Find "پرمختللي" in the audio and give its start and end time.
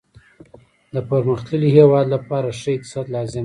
1.09-1.69